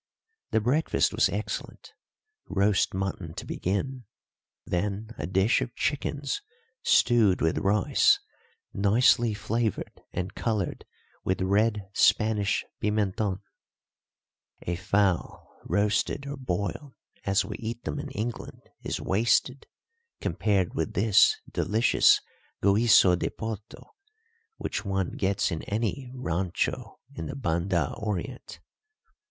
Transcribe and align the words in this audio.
The 0.49 0.59
breakfast 0.59 1.13
was 1.13 1.29
excellent. 1.29 1.91
Roast 2.49 2.91
mutton 2.95 3.35
to 3.35 3.45
begin, 3.45 4.05
then 4.65 5.11
a 5.15 5.27
dish 5.27 5.61
of 5.61 5.75
chickens 5.75 6.41
stewed 6.81 7.39
with 7.39 7.59
rice, 7.59 8.17
nicely 8.73 9.35
flavoured 9.35 10.01
and 10.11 10.33
coloured 10.33 10.85
with 11.23 11.39
red 11.43 11.87
Spanish 11.93 12.65
pimenton. 12.81 13.41
A 14.63 14.75
fowl 14.75 15.55
roasted 15.65 16.25
or 16.25 16.35
boiled, 16.35 16.95
as 17.23 17.45
we 17.45 17.55
eat 17.59 17.83
them 17.83 17.99
in 17.99 18.09
England, 18.09 18.63
is 18.81 18.99
wasted, 18.99 19.67
compared 20.19 20.73
with 20.73 20.93
this 20.95 21.35
delicious 21.51 22.19
guiso 22.63 23.15
de 23.15 23.29
potto 23.29 23.93
which 24.57 24.83
one 24.83 25.11
gets 25.11 25.51
in 25.51 25.61
any 25.65 26.09
rancho 26.15 26.97
in 27.13 27.27
the 27.27 27.35
Banda 27.35 27.93
Orient. 27.97 28.59